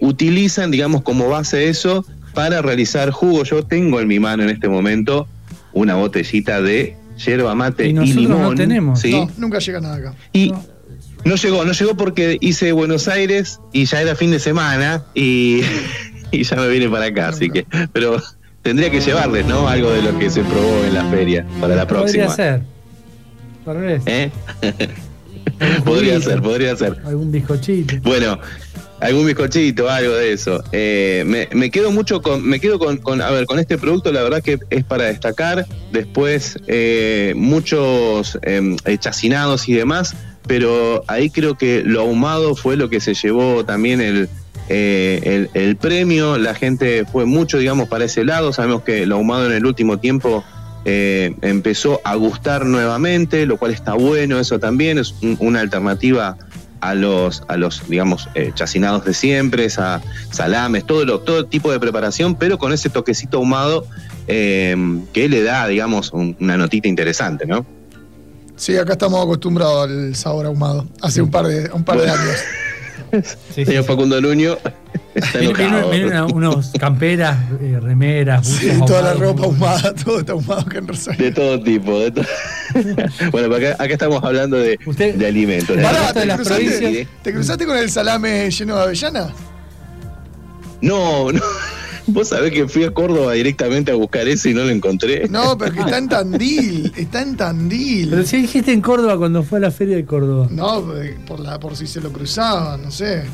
utilizan, 0.00 0.70
digamos, 0.70 1.02
como 1.02 1.28
base 1.28 1.68
eso 1.68 2.04
para 2.34 2.62
realizar 2.62 3.10
jugo. 3.10 3.44
Yo 3.44 3.64
tengo 3.64 4.00
en 4.00 4.08
mi 4.08 4.18
mano 4.18 4.42
en 4.42 4.50
este 4.50 4.68
momento 4.68 5.26
una 5.72 5.94
botellita 5.94 6.60
de 6.62 6.96
yerba 7.24 7.54
mate 7.54 7.88
y, 7.88 7.92
limón. 7.92 8.42
No 8.42 8.54
tenemos. 8.54 9.00
¿sí? 9.00 9.26
nunca 9.36 9.58
llega 9.58 9.80
nada 9.80 9.96
acá. 9.96 10.14
Y 10.32 10.52
no 11.24 11.34
llegó, 11.34 11.64
no 11.64 11.72
llegó 11.72 11.96
porque 11.96 12.38
hice 12.40 12.72
Buenos 12.72 13.08
Aires 13.08 13.60
y 13.72 13.84
ya 13.84 14.00
era 14.00 14.14
fin 14.14 14.30
de 14.30 14.38
semana 14.38 15.04
y 15.14 15.60
y 16.32 16.42
ya 16.42 16.56
me 16.56 16.68
vine 16.68 16.88
para 16.88 17.06
acá, 17.06 17.28
así 17.28 17.50
que. 17.50 17.66
Pero 17.92 18.20
tendría 18.62 18.90
que 18.90 19.00
llevarles, 19.00 19.46
¿no? 19.46 19.68
Algo 19.68 19.90
de 19.90 20.02
lo 20.02 20.18
que 20.18 20.30
se 20.30 20.42
probó 20.42 20.84
en 20.84 20.94
la 20.94 21.04
feria 21.10 21.46
para 21.60 21.74
la 21.76 21.86
próxima. 21.86 22.26
Podría 23.64 24.00
ser. 24.00 24.02
¿Eh? 24.06 24.30
podría 25.84 26.20
ser, 26.20 26.42
podría 26.42 26.76
ser. 26.76 26.96
Algún 27.04 27.30
bizcochito. 27.30 27.96
Bueno, 28.02 28.38
algún 29.00 29.26
bizcochito, 29.26 29.88
algo 29.88 30.14
de 30.14 30.32
eso. 30.32 30.62
Eh, 30.72 31.24
me, 31.52 31.70
quedo 31.70 31.90
mucho 31.90 32.22
con, 32.22 32.42
me 32.42 32.58
quedo 32.58 32.78
con, 32.78 33.20
a 33.20 33.30
ver, 33.30 33.46
con 33.46 33.58
este 33.58 33.78
producto, 33.78 34.12
la 34.12 34.22
verdad 34.22 34.42
que 34.42 34.58
es 34.70 34.84
para 34.84 35.04
destacar. 35.04 35.66
Después, 35.92 36.58
eh, 36.66 37.34
muchos 37.36 38.38
eh, 38.42 38.76
chacinados 38.98 39.68
y 39.68 39.74
demás, 39.74 40.16
pero 40.46 41.04
ahí 41.06 41.30
creo 41.30 41.56
que 41.56 41.82
lo 41.84 42.00
ahumado 42.00 42.54
fue 42.54 42.76
lo 42.76 42.88
que 42.88 43.00
se 43.00 43.14
llevó 43.14 43.64
también 43.64 44.00
el, 44.00 44.28
eh, 44.72 45.48
el, 45.52 45.76
premio, 45.76 46.38
la 46.38 46.54
gente 46.54 47.04
fue 47.04 47.26
mucho, 47.26 47.58
digamos, 47.58 47.88
para 47.88 48.04
ese 48.04 48.24
lado. 48.24 48.52
Sabemos 48.52 48.82
que 48.82 49.04
lo 49.04 49.16
ahumado 49.16 49.46
en 49.46 49.52
el 49.52 49.66
último 49.66 49.98
tiempo 49.98 50.44
eh, 50.84 51.34
empezó 51.42 52.00
a 52.04 52.14
gustar 52.14 52.64
nuevamente, 52.64 53.46
lo 53.46 53.56
cual 53.56 53.72
está 53.72 53.94
bueno, 53.94 54.38
eso 54.38 54.60
también 54.60 54.98
es 54.98 55.12
una 55.40 55.58
alternativa 55.58 56.38
a 56.80 56.94
los, 56.94 57.42
a 57.48 57.56
los 57.56 57.82
digamos, 57.88 58.28
eh, 58.36 58.52
chacinados 58.54 59.04
de 59.04 59.12
siempre, 59.12 59.66
a 59.76 60.00
salames, 60.30 60.86
todo, 60.86 61.04
lo, 61.04 61.18
todo 61.18 61.46
tipo 61.46 61.72
de 61.72 61.80
preparación, 61.80 62.36
pero 62.36 62.56
con 62.56 62.72
ese 62.72 62.90
toquecito 62.90 63.38
ahumado 63.38 63.84
que 64.28 65.26
le 65.28 65.42
da, 65.42 65.66
digamos, 65.66 66.12
una 66.12 66.56
notita 66.56 66.86
interesante, 66.86 67.46
¿no? 67.46 67.66
Sí, 68.54 68.76
acá 68.76 68.92
estamos 68.92 69.20
acostumbrados 69.20 69.90
al 69.90 70.14
sabor 70.14 70.46
ahumado, 70.46 70.86
hace 71.02 71.20
un 71.20 71.32
par 71.32 71.48
de, 71.48 71.68
un 71.72 71.82
par 71.82 71.98
de 71.98 72.08
años. 72.08 72.36
Sí, 73.54 73.64
Señor 73.64 73.84
Facundo 73.84 74.20
Nuño 74.20 74.56
está 75.14 75.40
enojado. 75.40 75.90
Miren, 75.90 76.34
unos 76.34 76.70
camperas, 76.78 77.36
eh, 77.60 77.78
remeras, 77.80 78.46
sí, 78.46 78.70
toda 78.86 79.02
la 79.02 79.14
ropa 79.14 79.44
ahumada, 79.44 79.94
todo 79.94 80.20
está 80.20 80.32
ahumado 80.32 80.64
que 80.66 80.78
en 80.78 80.88
Rosario. 80.88 81.24
De 81.24 81.32
todo 81.32 81.60
tipo. 81.60 81.98
De 81.98 82.10
bueno, 83.32 83.54
acá, 83.54 83.72
acá, 83.72 83.92
estamos 83.92 84.22
hablando 84.22 84.56
de, 84.56 84.78
de 85.16 85.26
alimentos. 85.26 85.76
¿te, 85.76 86.28
cruzaste, 86.34 87.08
¿te 87.22 87.32
cruzaste 87.32 87.66
con 87.66 87.76
el 87.76 87.90
salame 87.90 88.50
lleno 88.50 88.76
de 88.76 88.82
avellana? 88.82 89.28
No, 90.80 91.32
no. 91.32 91.40
Vos 92.12 92.28
sabés 92.28 92.52
que 92.52 92.66
fui 92.68 92.84
a 92.84 92.90
Córdoba 92.90 93.32
directamente 93.32 93.92
a 93.92 93.94
buscar 93.94 94.26
eso 94.26 94.48
y 94.48 94.54
no 94.54 94.64
lo 94.64 94.70
encontré. 94.70 95.28
No, 95.28 95.56
pero 95.56 95.72
que 95.72 95.80
está 95.80 95.98
en 95.98 96.08
Tandil, 96.08 96.92
está 96.96 97.22
en 97.22 97.36
Tandil. 97.36 98.08
Pero 98.10 98.24
si 98.24 98.42
dijiste 98.42 98.72
en 98.72 98.80
Córdoba 98.80 99.16
cuando 99.16 99.42
fue 99.42 99.58
a 99.58 99.62
la 99.62 99.70
feria 99.70 99.96
de 99.96 100.04
Córdoba. 100.04 100.48
No, 100.50 100.84
por, 101.26 101.40
la, 101.40 101.60
por 101.60 101.76
si 101.76 101.86
se 101.86 102.00
lo 102.00 102.12
cruzaban, 102.12 102.82
no 102.82 102.90
sé. 102.90 103.24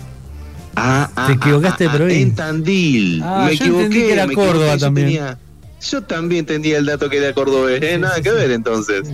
Ah, 0.74 1.10
ah, 1.16 1.26
Te 1.26 1.32
equivocaste, 1.34 1.86
ah, 1.86 1.90
pero 1.92 2.04
ah, 2.04 2.12
En 2.12 2.34
Tandil. 2.34 3.22
me 3.22 3.52
equivoqué. 3.52 3.88
que 3.88 4.12
era 4.12 4.28
Córdoba 4.28 4.76
también. 4.76 5.36
Yo, 5.80 6.02
también 6.02 6.40
entendía 6.40 6.78
el 6.78 6.86
dato 6.86 7.08
que 7.08 7.18
era 7.18 7.32
Córdoba. 7.32 7.68
¿eh? 7.72 7.98
Nada 7.98 8.20
que 8.20 8.30
ver 8.30 8.50
entonces. 8.50 9.08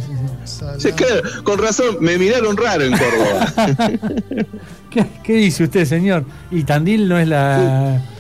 con 1.45 1.59
razón, 1.59 1.99
me 2.00 2.19
miraron 2.19 2.57
raro 2.57 2.85
en 2.85 2.92
Córdoba. 2.92 3.76
¿Qué, 4.90 5.07
¿Qué, 5.23 5.35
dice 5.35 5.64
usted, 5.64 5.85
señor? 5.85 6.25
Y 6.50 6.64
Tandil 6.64 7.09
no 7.09 7.19
es 7.19 7.28
la. 7.28 8.02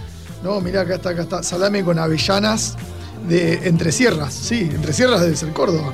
No, 0.42 0.60
mira, 0.60 0.82
acá 0.82 0.96
está, 0.96 1.10
acá 1.10 1.22
está. 1.22 1.42
Salame 1.42 1.84
con 1.84 1.98
avellanas 1.98 2.76
de 3.28 3.68
Entre 3.68 3.92
Sierras. 3.92 4.34
Sí, 4.34 4.68
Entre 4.72 4.92
Sierras 4.92 5.20
debe 5.20 5.36
ser 5.36 5.52
Córdoba. 5.52 5.92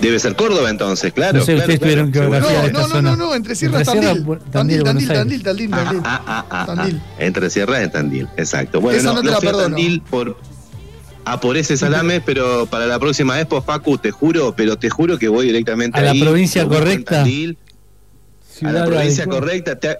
Debe 0.00 0.18
ser 0.18 0.36
Córdoba 0.36 0.70
entonces, 0.70 1.12
claro. 1.12 1.38
No 1.38 1.44
sé, 1.44 1.54
ustedes 1.54 1.80
tuvieron 1.80 2.12
que 2.12 2.20
no, 2.20 2.28
no, 2.28 2.88
no, 2.88 3.02
no, 3.02 3.16
no, 3.16 3.34
Entre 3.34 3.54
Sierras, 3.54 3.84
Tandil. 3.84 4.24
Tandil, 4.50 4.82
Tandil, 4.82 5.08
Tandil, 5.08 5.42
Tandil, 5.42 5.70
Tandil. 5.70 6.00
Ah, 6.04 6.22
ah, 6.26 6.46
ah, 6.50 6.66
Tandil. 6.66 7.00
Entre 7.18 7.50
Sierras 7.50 7.80
de 7.80 7.88
Tandil, 7.88 8.28
exacto. 8.36 8.80
Bueno, 8.80 8.98
Esa 8.98 9.08
no, 9.08 9.22
no, 9.22 9.38
te 9.38 9.46
la 9.46 9.52
Tandil 9.52 10.02
por, 10.02 10.36
a 11.24 11.40
por 11.40 11.56
ese 11.56 11.76
salame, 11.76 12.20
pero 12.20 12.66
para 12.66 12.86
la 12.86 12.98
próxima 12.98 13.36
vez, 13.36 13.46
pues 13.46 13.64
Facu, 13.64 13.98
te 13.98 14.10
juro, 14.10 14.54
pero 14.54 14.76
te 14.76 14.90
juro 14.90 15.18
que 15.18 15.28
voy 15.28 15.46
directamente 15.46 15.98
a 15.98 16.02
la 16.02 16.14
provincia 16.14 16.66
correcta. 16.66 17.16
Tandil, 17.18 17.58
a 18.62 18.72
la 18.72 18.84
provincia 18.84 19.26
correcta. 19.26 19.78
Te, 19.78 19.98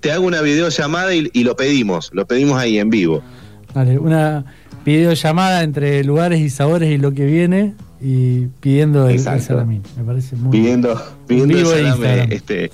te 0.00 0.12
hago 0.12 0.26
una 0.26 0.40
videollamada 0.42 1.14
y, 1.14 1.30
y 1.32 1.44
lo 1.44 1.56
pedimos, 1.56 2.10
lo 2.12 2.26
pedimos 2.26 2.58
ahí 2.58 2.78
en 2.78 2.90
vivo. 2.90 3.22
Vale, 3.74 3.98
una 3.98 4.44
videollamada 4.84 5.62
entre 5.62 6.02
lugares 6.04 6.40
y 6.40 6.50
sabores 6.50 6.90
y 6.90 6.98
lo 6.98 7.12
que 7.12 7.26
viene 7.26 7.74
y 8.00 8.46
pidiendo 8.60 9.08
el, 9.08 9.18
salamín. 9.18 9.82
Me 9.96 10.04
parece 10.04 10.36
muy 10.36 10.52
Pidiendo, 10.52 11.00
pidiendo 11.26 11.74
el 11.74 11.86
salame, 11.86 12.28
este, 12.30 12.70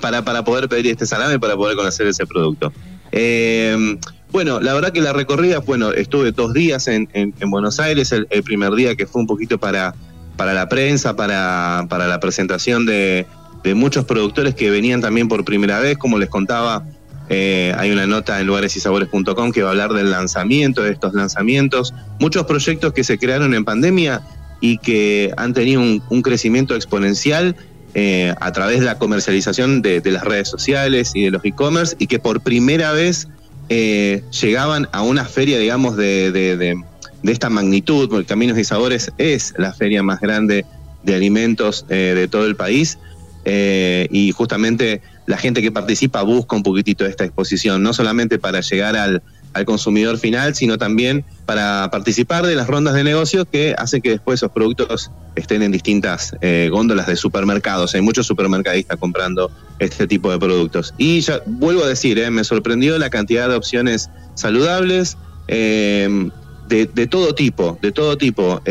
para, 0.00 0.24
para 0.24 0.44
poder 0.44 0.68
pedir 0.68 0.86
este 0.88 1.06
salame, 1.06 1.38
para 1.38 1.56
poder 1.56 1.76
conocer 1.76 2.06
ese 2.06 2.26
producto. 2.26 2.72
Eh, 3.12 3.98
bueno, 4.30 4.60
la 4.60 4.72
verdad 4.74 4.92
que 4.92 5.00
la 5.00 5.12
recorrida, 5.12 5.58
bueno, 5.60 5.92
estuve 5.92 6.32
dos 6.32 6.52
días 6.54 6.88
en, 6.88 7.08
en, 7.12 7.50
Buenos 7.50 7.80
Aires, 7.80 8.12
el, 8.12 8.26
el, 8.30 8.42
primer 8.42 8.72
día 8.72 8.94
que 8.94 9.06
fue 9.06 9.20
un 9.20 9.26
poquito 9.26 9.58
para, 9.58 9.94
para 10.36 10.54
la 10.54 10.68
prensa, 10.68 11.14
para, 11.16 11.86
para 11.88 12.06
la 12.06 12.18
presentación 12.20 12.86
de, 12.86 13.26
de 13.62 13.74
muchos 13.74 14.04
productores 14.04 14.54
que 14.54 14.70
venían 14.70 15.00
también 15.00 15.28
por 15.28 15.44
primera 15.44 15.78
vez, 15.80 15.96
como 15.98 16.18
les 16.18 16.28
contaba, 16.28 16.84
eh, 17.28 17.72
hay 17.78 17.90
una 17.90 18.06
nota 18.06 18.40
en 18.40 18.46
lugaresysabores.com 18.46 19.52
que 19.52 19.62
va 19.62 19.68
a 19.68 19.72
hablar 19.72 19.92
del 19.92 20.10
lanzamiento, 20.10 20.82
de 20.82 20.92
estos 20.92 21.14
lanzamientos, 21.14 21.94
muchos 22.18 22.44
proyectos 22.44 22.92
que 22.92 23.04
se 23.04 23.18
crearon 23.18 23.54
en 23.54 23.64
pandemia 23.64 24.22
y 24.60 24.78
que 24.78 25.32
han 25.36 25.54
tenido 25.54 25.80
un, 25.80 26.22
crecimiento 26.22 26.74
exponencial 26.74 27.56
eh, 27.94 28.34
a 28.40 28.52
través 28.52 28.80
de 28.80 28.86
la 28.86 28.98
comercialización 28.98 29.82
de, 29.82 30.02
las 30.04 30.24
redes 30.24 30.48
sociales 30.48 31.12
y 31.14 31.22
de 31.24 31.30
los 31.30 31.44
e-commerce 31.44 31.96
y 31.98 32.06
que 32.06 32.18
por 32.18 32.40
primera 32.40 32.92
vez 32.92 33.28
eh, 33.68 34.22
llegaban 34.40 34.88
a 34.92 35.02
una 35.02 35.24
feria, 35.24 35.58
digamos, 35.58 35.96
de, 35.96 36.32
de, 36.32 36.76
esta 37.24 37.48
magnitud, 37.50 38.08
porque 38.10 38.26
Caminos 38.26 38.58
y 38.58 38.64
Sabores 38.64 39.12
es 39.16 39.54
la 39.56 39.72
feria 39.72 40.02
más 40.02 40.20
grande 40.20 40.66
de 41.04 41.14
alimentos 41.14 41.86
de 41.88 42.28
todo 42.28 42.46
el 42.46 42.56
país 42.56 42.98
eh, 43.44 44.08
y 44.10 44.30
justamente 44.32 45.02
la 45.26 45.36
gente 45.36 45.62
que 45.62 45.72
participa 45.72 46.22
busca 46.22 46.56
un 46.56 46.62
poquitito 46.62 47.06
esta 47.06 47.24
exposición, 47.24 47.82
no 47.82 47.92
solamente 47.92 48.38
para 48.38 48.60
llegar 48.60 48.96
al, 48.96 49.22
consumidor 49.66 50.16
final, 50.16 50.54
sino 50.54 50.78
también 50.78 51.26
para 51.44 51.90
participar 51.90 52.46
de 52.46 52.54
las 52.54 52.68
rondas 52.68 52.94
de 52.94 53.04
negocios 53.04 53.46
que 53.52 53.74
hacen 53.76 54.00
que 54.00 54.08
después 54.08 54.40
esos 54.40 54.50
productos 54.50 55.10
estén 55.36 55.62
en 55.62 55.70
distintas 55.70 56.34
eh, 56.40 56.70
góndolas 56.72 57.06
de 57.06 57.16
supermercados. 57.16 57.94
Hay 57.94 58.00
muchos 58.00 58.26
supermercadistas 58.26 58.98
comprando 58.98 59.50
este 59.78 60.06
tipo 60.06 60.30
de 60.30 60.38
productos. 60.38 60.94
Y 60.96 61.20
ya 61.20 61.42
vuelvo 61.44 61.84
a 61.84 61.88
decir, 61.88 62.18
eh, 62.18 62.30
me 62.30 62.44
sorprendió 62.44 62.98
la 62.98 63.10
cantidad 63.10 63.46
de 63.46 63.56
opciones 63.56 64.08
saludables. 64.36 65.18
de, 65.48 66.30
de, 66.68 67.06
todo 67.06 67.34
tipo, 67.34 67.78
de 67.82 67.92
todo 67.92 68.16
tipo, 68.16 68.62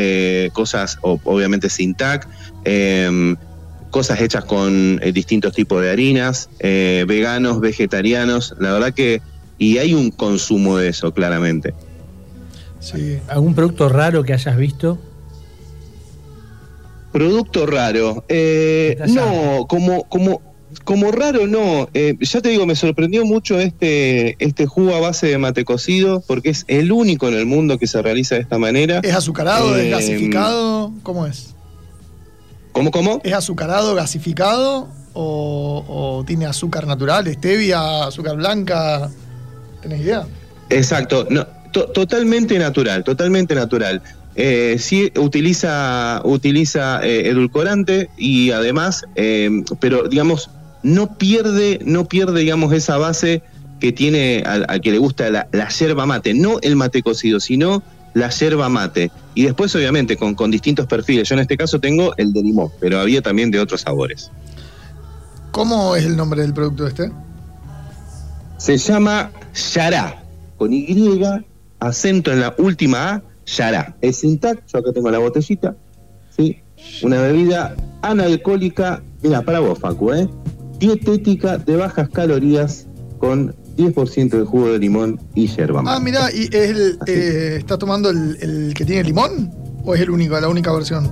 cosas 0.54 0.98
obviamente 1.04 1.70
sin 1.70 1.94
TAC, 1.94 2.28
cosas 3.92 4.22
hechas 4.22 4.46
con 4.46 5.00
eh, 5.04 5.12
distintos 5.12 5.54
tipos 5.54 5.82
de 5.82 5.92
harinas, 5.92 6.50
eh, 6.60 7.06
veganos, 7.08 7.60
vegetarianos, 7.60 8.56
la 8.60 8.72
verdad 8.72 8.94
que, 8.94 9.22
y 9.60 9.78
hay 9.78 9.94
un 9.94 10.10
consumo 10.10 10.78
de 10.78 10.88
eso, 10.88 11.14
claramente. 11.14 11.76
Sí. 12.80 13.20
¿Algún 13.28 13.54
producto 13.54 13.90
raro 13.90 14.24
que 14.24 14.34
hayas 14.34 14.58
visto? 14.58 14.98
Producto 17.12 17.68
raro. 17.68 18.24
Eh, 18.30 18.98
no, 19.10 19.68
como, 19.68 20.06
como, 20.06 20.42
como 20.84 21.12
raro 21.12 21.46
no. 21.46 21.90
ya 21.94 22.42
te 22.42 22.50
digo, 22.50 22.66
me 22.66 22.76
sorprendió 22.76 23.26
mucho 23.26 23.60
este, 23.60 24.38
este 24.44 24.66
jugo 24.66 24.96
a 24.96 25.00
base 25.02 25.28
de 25.28 25.38
mate 25.38 25.66
cocido, 25.66 26.24
porque 26.26 26.50
es 26.50 26.64
el 26.68 26.92
único 26.92 27.28
en 27.28 27.36
el 27.36 27.46
mundo 27.46 27.78
que 27.78 27.86
se 27.86 28.02
realiza 28.02 28.36
de 28.36 28.42
esta 28.42 28.58
manera. 28.58 29.02
¿Es 29.04 29.14
azucarado? 29.14 29.76
¿Es 29.76 29.92
gasificado? 29.92 30.94
¿Cómo 31.04 31.28
es? 31.28 31.54
¿Cómo, 32.72 32.92
cómo? 32.92 33.22
¿Es 33.24 33.34
azucarado, 33.34 33.96
gasificado 33.96 34.88
o, 35.14 36.24
tiene 36.26 36.46
azúcar 36.46 36.88
natural, 36.88 37.28
stevia, 37.34 38.06
azúcar 38.06 38.38
blanca? 38.38 39.10
¿Tenés 39.82 40.02
idea? 40.02 40.26
Exacto, 40.70 41.28
no, 41.30 41.46
totalmente 41.72 42.58
natural, 42.58 43.04
totalmente 43.04 43.56
natural. 43.56 44.02
Eh, 44.36 44.78
sí 44.80 45.12
utiliza, 45.18 46.22
utiliza 46.24 47.06
eh, 47.06 47.28
edulcorante 47.28 48.10
y 48.18 48.52
además, 48.52 49.06
eh, 49.16 49.50
pero 49.82 50.08
digamos, 50.08 50.50
no 50.84 51.18
pierde, 51.18 51.80
no 51.84 52.06
pierde, 52.06 52.40
digamos, 52.40 52.74
esa 52.74 52.98
base 52.98 53.44
que 53.82 53.92
tiene 53.92 54.44
al, 54.46 54.80
que 54.80 54.92
le 54.92 55.00
gusta 55.00 55.30
la, 55.30 55.48
la 55.52 55.68
yerba 55.68 56.06
mate, 56.06 56.34
no 56.34 56.60
el 56.62 56.78
mate 56.78 57.02
cocido, 57.02 57.42
sino 57.42 57.84
la 58.14 58.30
yerba 58.30 58.70
mate. 58.70 59.12
Y 59.34 59.44
después, 59.44 59.74
obviamente, 59.76 60.18
con, 60.18 60.36
con 60.36 60.52
distintos 60.52 60.88
perfiles. 60.88 61.30
Yo 61.30 61.36
en 61.36 61.42
este 61.42 61.58
caso 61.58 61.80
tengo 61.80 62.14
el 62.18 62.34
de 62.34 62.44
limón, 62.44 62.70
pero 62.80 63.00
había 63.00 63.22
también 63.22 63.52
de 63.52 63.60
otros 63.60 63.82
sabores. 63.82 64.32
¿Cómo 65.52 65.96
es 65.96 66.06
el 66.06 66.16
nombre 66.16 66.42
del 66.42 66.54
producto 66.54 66.88
este? 66.88 67.12
Se 68.58 68.78
llama 68.78 69.32
Yará, 69.74 70.24
con 70.58 70.74
Y, 70.74 71.22
acento 71.80 72.32
en 72.32 72.42
la 72.42 72.56
última 72.58 73.16
A, 73.16 73.24
Yará. 73.46 73.96
Es 74.02 74.24
intact, 74.24 74.72
yo 74.72 74.80
acá 74.80 74.94
tengo 74.94 75.10
la 75.12 75.20
botellita, 75.20 75.76
¿sí? 76.36 76.62
Una 77.04 77.22
bebida 77.22 77.76
analcohólica, 78.02 79.02
mira, 79.22 79.42
para 79.42 79.60
vos, 79.60 79.80
Facu, 79.80 80.14
¿eh? 80.14 80.30
Dietética 80.80 81.58
de 81.58 81.76
bajas 81.76 82.10
calorías 82.10 82.88
con 83.20 83.56
10% 83.82 84.30
de 84.30 84.46
jugo 84.46 84.72
de 84.72 84.80
limón 84.80 85.20
y 85.36 85.48
yerba 85.48 85.84
Ah, 85.86 86.00
mira, 86.00 86.30
¿y 86.34 86.44
es 86.46 86.70
el, 86.70 87.00
eh, 87.08 87.56
está 87.60 87.78
tomando 87.78 88.10
el, 88.10 88.74
que 88.76 88.86
tiene 88.86 89.04
limón? 89.04 89.52
¿O 89.84 89.96
es 89.96 90.02
el 90.02 90.10
único, 90.10 90.40
la 90.40 90.48
única 90.48 90.72
versión? 90.72 91.12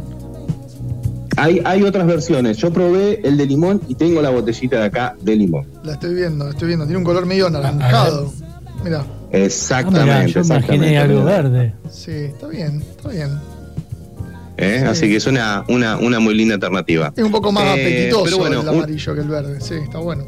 Hay, 1.37 1.61
hay 1.63 1.83
otras 1.83 2.05
versiones. 2.05 2.57
Yo 2.57 2.71
probé 2.71 3.21
el 3.23 3.37
de 3.37 3.45
limón 3.45 3.81
y 3.87 3.95
tengo 3.95 4.21
la 4.21 4.29
botellita 4.29 4.79
de 4.79 4.85
acá 4.85 5.15
de 5.21 5.35
limón. 5.35 5.65
La 5.83 5.93
estoy 5.93 6.13
viendo, 6.13 6.49
estoy 6.49 6.67
viendo. 6.67 6.85
Tiene 6.85 6.97
un 6.97 7.05
color 7.05 7.25
medio 7.25 7.47
anaranjado. 7.47 8.33
Mira. 8.83 9.05
Exactamente. 9.31 10.11
Ah, 10.11 10.25
yo 10.25 10.41
imaginé 10.41 10.97
algo 10.97 11.23
verde. 11.23 11.73
Sí, 11.89 12.11
está 12.11 12.47
bien, 12.47 12.81
está 12.81 13.09
bien. 13.09 13.39
¿Eh? 14.57 14.83
Así 14.85 15.07
que 15.07 15.15
es 15.15 15.25
una, 15.25 15.63
una, 15.69 15.97
una, 15.97 16.19
muy 16.19 16.33
linda 16.33 16.55
alternativa. 16.55 17.13
Es 17.15 17.23
un 17.23 17.31
poco 17.31 17.51
más 17.51 17.63
eh, 17.77 18.09
apetitoso 18.09 18.45
el 18.45 18.67
amarillo 18.67 19.15
que 19.15 19.21
el 19.21 19.27
verde. 19.29 19.61
Sí, 19.61 19.75
está 19.75 19.99
bueno. 19.99 20.25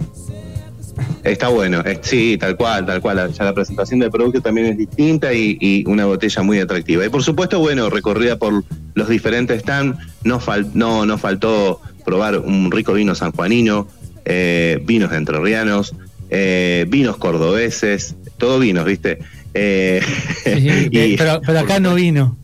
Está 1.23 1.49
bueno, 1.49 1.83
sí, 2.01 2.37
tal 2.39 2.55
cual, 2.55 2.85
tal 2.85 3.01
cual. 3.01 3.31
Ya 3.31 3.43
la 3.43 3.53
presentación 3.53 3.99
del 3.99 4.09
producto 4.09 4.41
también 4.41 4.67
es 4.67 4.77
distinta 4.77 5.33
y, 5.33 5.83
una 5.87 6.05
botella 6.05 6.41
muy 6.41 6.59
atractiva. 6.59 7.05
Y 7.05 7.09
por 7.09 7.23
supuesto, 7.23 7.59
bueno, 7.59 7.89
recorrida 7.89 8.37
por 8.37 8.63
los 8.95 9.09
diferentes 9.09 9.61
stands, 9.61 9.97
no, 10.23 10.41
no, 10.73 11.05
no 11.05 11.17
faltó 11.17 11.81
probar 12.03 12.39
un 12.39 12.71
rico 12.71 12.93
vino 12.93 13.15
sanjuanino, 13.15 13.87
eh, 14.25 14.81
vinos 14.83 15.13
entrerrianos, 15.13 15.95
eh, 16.29 16.85
vinos 16.89 17.17
cordobeses, 17.17 18.15
todo 18.37 18.59
vinos, 18.59 18.85
¿viste? 18.85 19.19
Eh, 19.53 20.01
pero, 21.17 21.59
acá 21.59 21.79
no 21.79 21.95
vino. 21.95 22.37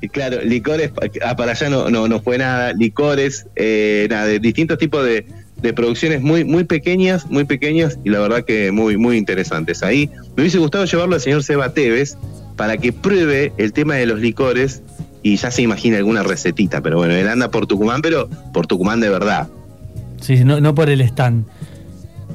Y 0.00 0.08
claro, 0.08 0.42
licores, 0.42 0.92
ah, 1.24 1.36
para 1.36 1.52
allá 1.52 1.70
no, 1.70 1.90
no, 1.90 2.06
no 2.06 2.20
fue 2.20 2.38
nada, 2.38 2.72
licores, 2.72 3.46
nada, 3.56 4.26
de 4.26 4.38
distintos 4.38 4.78
tipos 4.78 5.04
de, 5.04 5.26
de 5.66 5.74
producciones 5.74 6.22
muy, 6.22 6.44
muy 6.44 6.64
pequeñas, 6.64 7.26
muy 7.30 7.44
pequeñas 7.44 7.98
y 8.04 8.10
la 8.10 8.20
verdad 8.20 8.44
que 8.44 8.72
muy, 8.72 8.96
muy 8.96 9.16
interesantes. 9.16 9.82
Ahí 9.82 10.10
me 10.36 10.42
hubiese 10.42 10.58
gustado 10.58 10.84
llevarlo 10.84 11.14
al 11.14 11.20
señor 11.20 11.42
Seba 11.42 11.72
Tevez 11.74 12.16
para 12.56 12.76
que 12.78 12.92
pruebe 12.92 13.52
el 13.56 13.72
tema 13.72 13.96
de 13.96 14.06
los 14.06 14.20
licores 14.20 14.82
y 15.22 15.36
ya 15.36 15.50
se 15.50 15.62
imagina 15.62 15.96
alguna 15.96 16.22
recetita, 16.22 16.80
pero 16.80 16.98
bueno, 16.98 17.14
él 17.14 17.28
anda 17.28 17.50
por 17.50 17.66
Tucumán, 17.66 18.00
pero 18.00 18.28
por 18.52 18.66
Tucumán 18.66 19.00
de 19.00 19.08
verdad. 19.08 19.48
Sí, 20.20 20.44
no, 20.44 20.60
no 20.60 20.74
por 20.74 20.88
el 20.88 21.00
stand. 21.00 21.44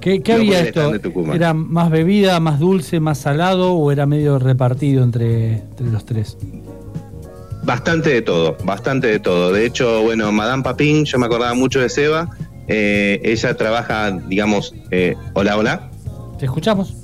¿Qué, 0.02 0.22
qué 0.22 0.34
No 0.34 0.40
había 0.40 0.62
esto? 0.62 0.94
¿Era 1.34 1.54
más 1.54 1.90
bebida, 1.90 2.40
más 2.40 2.60
dulce, 2.60 3.00
más 3.00 3.20
salado 3.20 3.74
o 3.74 3.92
era 3.92 4.06
medio 4.06 4.40
repartido 4.40 5.04
entre, 5.04 5.60
entre 5.60 5.88
los 5.88 6.06
tres? 6.06 6.38
Bastante 7.64 8.10
de 8.10 8.22
todo, 8.24 8.58
bastante 8.64 9.08
de 9.08 9.20
todo. 9.20 9.54
De 9.54 9.66
hecho, 9.66 10.02
bueno, 10.02 10.32
Madame 10.32 10.64
Papín, 10.64 11.06
yo 11.06 11.20
me 11.20 11.28
acordaba 11.28 11.54
mucho 11.54 11.80
de 11.80 11.90
Seba. 11.90 12.30
Eh, 12.72 13.20
ella 13.24 13.56
trabaja, 13.56 14.12
digamos, 14.30 14.74
eh, 14.92 15.16
hola, 15.34 15.58
hola. 15.58 15.92
¿Te 16.40 16.46
escuchamos? 16.46 16.96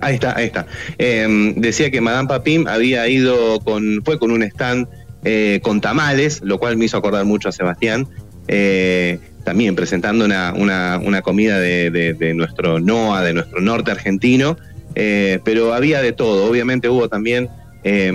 Ahí 0.00 0.14
está, 0.14 0.36
ahí 0.36 0.46
está. 0.46 0.66
Eh, 0.98 1.26
decía 1.56 1.90
que 1.90 2.00
Madame 2.00 2.28
Papim 2.28 2.68
había 2.68 3.08
ido 3.08 3.58
con, 3.60 4.02
fue 4.04 4.18
con 4.18 4.30
un 4.30 4.42
stand 4.44 4.86
eh, 5.24 5.58
con 5.62 5.80
tamales, 5.80 6.40
lo 6.42 6.58
cual 6.58 6.76
me 6.76 6.84
hizo 6.84 6.96
acordar 6.98 7.24
mucho 7.24 7.48
a 7.48 7.52
Sebastián. 7.52 8.06
eh, 8.46 9.18
también 9.44 9.74
presentando 9.74 10.24
una, 10.26 10.52
una- 10.54 11.00
una 11.02 11.22
comida 11.22 11.58
de, 11.58 11.90
de- 11.90 12.12
de 12.14 12.34
nuestro 12.34 12.78
NOA, 12.80 13.22
de 13.24 13.32
nuestro 13.34 13.60
norte 13.60 13.90
argentino. 13.90 14.56
eh, 14.94 15.38
pero 15.44 15.74
había 15.74 16.00
de 16.02 16.12
todo. 16.12 16.48
Obviamente 16.50 16.88
hubo 16.88 17.08
también 17.08 17.48
eh, 17.84 18.12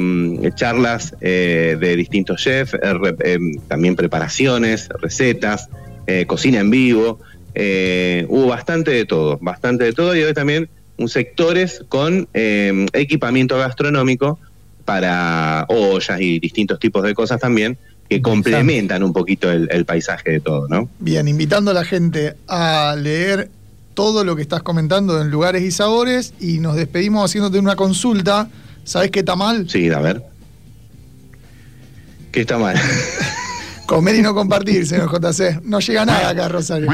charlas 0.56 1.16
eh, 1.22 1.76
de 1.80 1.96
distintos 1.96 2.42
chefs, 2.42 2.74
eh, 2.76 2.80
re- 2.94 3.16
eh, 3.24 3.38
también 3.68 3.96
preparaciones, 3.96 4.90
recetas, 5.02 5.70
eh, 6.08 6.26
cocina 6.26 6.60
en 6.60 6.70
vivo. 6.70 7.20
eh, 7.56 8.26
hubo 8.30 8.48
bastante 8.48 8.92
de 8.92 9.06
todo, 9.06 9.38
bastante 9.42 9.84
de 9.86 9.94
todo. 9.94 10.16
Y 10.16 10.24
hoy 10.24 10.34
también 10.34 10.70
un 10.98 11.10
sectores 11.10 11.84
con 11.90 12.28
eh, 12.34 12.86
equipamiento 12.94 13.58
gastronómico 13.58 14.40
para 14.86 15.66
ollas 15.70 16.20
y 16.20 16.40
distintos 16.40 16.80
tipos 16.80 17.04
de 17.04 17.14
cosas 17.14 17.40
también 17.40 17.78
que 18.10 18.22
complementan 18.22 19.02
un 19.02 19.14
poquito 19.14 19.52
el, 19.52 19.70
el 19.72 19.86
paisaje 19.86 20.32
de 20.32 20.40
todo, 20.40 20.68
¿no? 20.68 20.90
Bien, 21.00 21.28
invitando 21.28 21.72
a 21.72 21.74
la 21.74 21.86
gente 21.86 22.36
a 22.48 22.96
leer 22.98 23.50
todo 23.94 24.24
lo 24.24 24.36
que 24.36 24.42
estás 24.42 24.62
comentando 24.62 25.22
en 25.22 25.30
lugares 25.32 25.64
y 25.64 25.72
sabores 25.72 26.34
y 26.40 26.60
nos 26.60 26.76
despedimos 26.76 27.24
haciéndote 27.24 27.60
una 27.60 27.76
consulta. 27.76 28.50
¿Sabes 28.84 29.12
qué 29.12 29.20
está 29.20 29.36
mal? 29.36 29.70
Sí, 29.70 29.90
a 29.90 30.00
ver. 30.00 30.24
¿Qué 32.32 32.42
está 32.42 32.58
mal? 32.58 32.76
Comer 33.86 34.16
y 34.16 34.22
no 34.22 34.34
compartir, 34.34 34.86
señor 34.88 35.10
JC. 35.12 35.62
No 35.64 35.80
llega 35.80 36.06
nada 36.06 36.30
acá, 36.30 36.48
Rosario. 36.48 36.90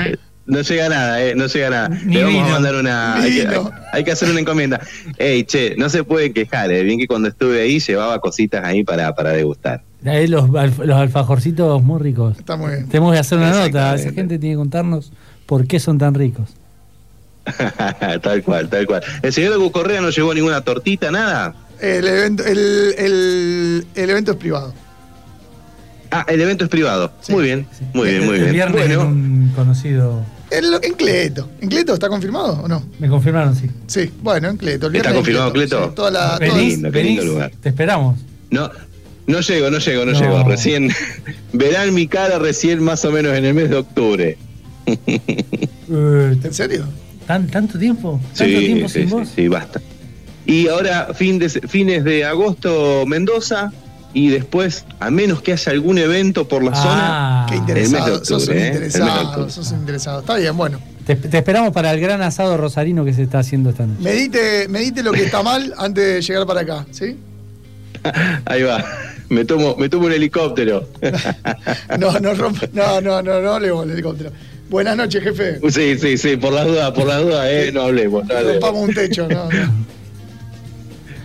No 0.46 0.62
llega 0.62 0.90
nada, 0.90 1.22
eh, 1.24 1.36
no 1.36 1.46
llega 1.46 1.70
nada. 1.70 1.90
Ni 1.90 2.16
Le 2.16 2.24
vamos 2.24 2.34
vino. 2.44 2.48
a 2.48 2.52
mandar 2.54 2.76
una. 2.76 3.16
Hay 3.18 3.32
que, 3.36 3.46
vino. 3.46 3.52
hay- 3.72 3.82
hay 3.94 4.04
que 4.04 4.12
hacer 4.12 4.30
una 4.32 4.40
encomienda. 4.40 4.82
Ey, 5.18 5.44
che, 5.44 5.76
no 5.78 5.90
se 5.90 6.04
puede 6.04 6.34
quejar, 6.34 6.72
eh. 6.72 6.82
Bien 6.84 6.98
que 6.98 7.06
cuando 7.08 7.28
estuve 7.28 7.62
ahí 7.62 7.80
llevaba 7.80 8.20
cositas 8.20 8.66
ahí 8.66 8.84
para, 8.84 9.14
para 9.14 9.30
degustar. 9.32 9.84
Ahí 10.06 10.26
los, 10.28 10.50
los 10.50 10.98
alfajorcitos 10.98 11.84
muy 11.84 12.02
ricos. 12.02 12.38
Está 12.40 12.56
muy 12.56 12.72
bien. 12.72 12.90
Tenemos 12.90 13.14
que 13.14 13.20
hacer 13.20 13.38
una 13.38 13.52
nota. 13.52 13.94
Esa 13.94 14.12
gente 14.12 14.40
tiene 14.40 14.56
que 14.56 14.58
contarnos 14.58 15.12
por 15.46 15.68
qué 15.68 15.80
son 15.80 16.00
tan 16.00 16.16
ricos. 16.16 16.50
tal 18.22 18.44
cual, 18.44 18.70
tal 18.70 18.86
cual. 18.88 19.04
¿El 19.22 19.34
señor 19.34 19.60
de 19.60 19.72
Correa 19.72 20.02
no 20.02 20.10
llevó 20.10 20.34
ninguna 20.34 20.62
tortita, 20.62 21.12
nada? 21.12 21.54
El 21.80 22.08
evento, 22.08 22.44
el, 22.44 22.58
el- 22.98 23.88
el 23.96 24.10
evento 24.10 24.32
es 24.32 24.38
privado. 24.38 24.74
Ah, 26.12 26.26
el 26.28 26.42
evento 26.42 26.64
es 26.64 26.70
privado. 26.70 27.12
Sí, 27.22 27.32
muy 27.32 27.44
bien, 27.44 27.68
muy 27.94 28.10
bien, 28.10 28.26
muy 28.26 28.36
El 28.38 28.52
bien. 28.52 28.68
en 28.68 28.72
Bueno, 28.72 29.02
un 29.06 29.52
conocido. 29.56 30.26
En, 30.52 30.64
en 30.82 30.94
Cleto. 30.94 31.48
¿En 31.62 31.70
Cleto 31.70 31.94
está 31.94 32.10
confirmado 32.10 32.62
o 32.64 32.68
no? 32.68 32.84
Me 33.00 33.08
confirmaron, 33.08 33.56
sí. 33.56 33.70
Sí, 33.86 34.10
bueno, 34.24 34.50
en 34.50 34.58
Cleto. 34.58 34.88
el 34.88 34.96
¿Está 34.96 35.10
en 35.10 35.16
confirmado 35.18 35.54
Cleto? 35.54 35.86
Sí, 35.90 35.96
toda 35.96 36.10
la, 36.10 36.40
toda- 36.40 36.40
Venís, 36.40 36.74
lindo, 36.74 36.92
qué 36.92 37.04
lindo 37.04 37.24
lugar. 37.26 37.52
Te 37.62 37.70
esperamos. 37.70 38.20
no, 38.50 38.70
no 39.28 39.42
llego, 39.42 39.70
no 39.70 39.78
llego, 39.78 40.06
no, 40.06 40.12
No. 40.14 40.20
llego. 40.20 40.44
Recién 40.50 40.90
verán 41.54 41.94
mi 41.94 42.08
cara 42.08 42.40
recién 42.40 42.82
más 42.84 43.06
o 43.06 43.12
menos 43.12 43.36
en 43.38 43.46
el 43.46 43.54
mes 43.54 43.70
de 43.70 43.76
octubre. 43.76 44.38
Eh, 44.88 46.38
¿En 46.44 46.54
serio? 46.54 46.86
¿tan, 47.28 47.48
¿Tanto 47.48 47.78
tiempo? 47.78 48.20
¿Tanto 48.36 48.44
Sí, 48.60 48.66
tiempo 48.66 48.88
sí, 48.90 49.00
sin 49.02 49.10
sí, 49.10 49.14
vos? 49.16 49.30
sí, 49.36 49.48
basta. 49.48 49.80
Y 50.48 50.68
ahora, 50.68 51.10
fin 51.14 51.38
de, 51.38 51.48
fines 51.50 52.04
de 52.04 52.26
agosto, 52.26 53.06
Mendoza. 53.06 53.72
Y 54.14 54.30
después, 54.30 54.86
a 55.00 55.12
menos 55.12 55.42
que 55.42 55.54
haya 55.54 55.72
algún 55.72 55.98
evento 56.00 56.48
por 56.48 56.64
la 56.64 56.74
zona, 56.76 57.44
Ah, 57.44 57.46
Qué 57.48 57.56
El 57.56 57.60
interesado. 57.62 58.20
de 58.20 58.26
sos 58.26 58.48
un 58.48 58.58
¿eh? 58.58 58.68
Interesado. 58.68 59.50
Sos 59.50 59.72
un 59.72 59.80
interesado. 59.80 60.20
Está 60.22 60.36
bien, 60.38 60.58
bueno. 60.58 60.80
te, 61.06 61.16
te 61.16 61.38
esperamos 61.38 61.72
para 61.74 61.92
el 61.92 62.00
gran 62.00 62.22
asado 62.24 62.58
rosarino 62.58 63.06
que 63.06 63.14
se 63.14 63.22
está 63.24 63.40
haciendo 63.40 63.70
esta 63.70 63.86
noche. 63.86 64.02
Medite, 64.02 64.68
medite 64.68 65.04
lo 65.04 65.12
que 65.12 65.24
está 65.26 65.44
mal 65.44 65.74
antes 65.78 66.04
de 66.16 66.22
llegar 66.22 66.48
para 66.48 66.62
acá, 66.62 66.86
¿sí? 66.92 67.18
ahí 68.46 68.64
va. 68.64 68.84
Me 69.30 69.46
tomo, 69.46 69.76
me 69.76 69.90
tomo 69.90 70.08
un 70.08 70.14
helicóptero. 70.14 70.88
No, 72.00 72.18
no 72.20 72.34
rompa. 72.34 72.68
No, 72.74 73.02
no, 73.02 73.22
no, 73.22 73.42
no 73.42 73.54
hablemos 73.54 73.82
del 73.86 73.94
helicóptero. 73.94 74.32
Buenas 74.70 74.96
noches, 74.98 75.24
jefe. 75.24 75.60
sí, 75.72 75.98
sí, 76.00 76.18
sí, 76.18 76.38
por 76.38 76.54
las 76.54 76.66
dudas, 76.68 76.92
por 76.92 77.06
las 77.08 77.22
dudas, 77.22 77.48
eh, 77.50 77.72
no 77.74 77.82
hablemos. 77.84 78.26
no 78.26 78.34
hablemos. 78.36 78.54
Rompamos 78.62 78.90
un 78.90 78.94
techo, 78.96 79.28
no, 79.28 79.46
no. 79.52 79.90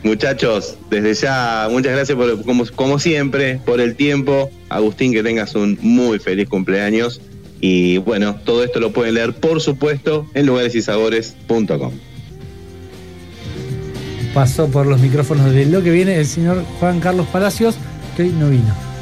Muchachos, 0.05 0.77
desde 0.91 1.15
ya, 1.15 1.67
muchas 1.71 1.93
gracias 1.93 2.17
por, 2.17 2.45
como, 2.75 2.99
siempre 2.99 3.59
por 3.65 3.81
el 3.81 3.97
tiempo. 3.97 4.51
Agustín, 4.69 5.13
que 5.15 5.23
tengas 5.23 5.55
un 5.55 5.79
muy 5.81 6.19
feliz 6.19 6.47
cumpleaños. 6.47 7.23
Y 7.59 7.97
bueno, 7.99 8.37
todo 8.45 8.63
esto 8.63 8.81
lo 8.81 8.93
pueden 8.93 9.15
leer, 9.15 9.33
por 9.33 9.63
supuesto, 9.63 10.27
en 10.35 10.45
lugaresysabores.com. 10.45 11.93
Pasó 14.35 14.69
por 14.69 14.85
los 14.85 15.01
micrófonos 15.01 15.55
de 15.55 15.65
lo 15.65 15.83
que 15.83 15.91
viene 15.91 16.17
el 16.19 16.27
señor 16.27 16.63
Juan 16.81 17.01
Carlos 17.01 17.27
Palacios, 17.29 17.77
que 18.15 18.25
no 18.25 18.51
vino. 18.51 18.94